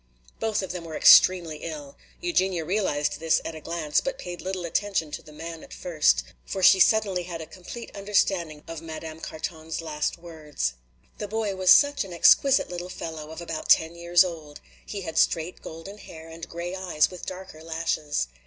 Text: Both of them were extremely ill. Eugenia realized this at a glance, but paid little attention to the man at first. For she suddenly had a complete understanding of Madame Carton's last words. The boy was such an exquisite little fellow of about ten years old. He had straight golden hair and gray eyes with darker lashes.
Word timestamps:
Both 0.39 0.63
of 0.63 0.71
them 0.71 0.83
were 0.83 0.97
extremely 0.97 1.57
ill. 1.57 1.95
Eugenia 2.21 2.65
realized 2.65 3.19
this 3.19 3.39
at 3.45 3.53
a 3.53 3.61
glance, 3.61 4.01
but 4.01 4.17
paid 4.17 4.41
little 4.41 4.65
attention 4.65 5.11
to 5.11 5.21
the 5.21 5.31
man 5.31 5.61
at 5.63 5.75
first. 5.75 6.23
For 6.43 6.63
she 6.63 6.79
suddenly 6.79 7.21
had 7.25 7.39
a 7.39 7.45
complete 7.45 7.95
understanding 7.95 8.63
of 8.67 8.81
Madame 8.81 9.19
Carton's 9.19 9.79
last 9.79 10.17
words. 10.17 10.73
The 11.19 11.27
boy 11.27 11.55
was 11.55 11.69
such 11.69 12.03
an 12.03 12.13
exquisite 12.13 12.67
little 12.67 12.89
fellow 12.89 13.29
of 13.29 13.41
about 13.41 13.69
ten 13.69 13.93
years 13.93 14.23
old. 14.23 14.59
He 14.87 15.01
had 15.01 15.19
straight 15.19 15.61
golden 15.61 15.99
hair 15.99 16.27
and 16.29 16.49
gray 16.49 16.75
eyes 16.75 17.11
with 17.11 17.27
darker 17.27 17.61
lashes. 17.61 18.25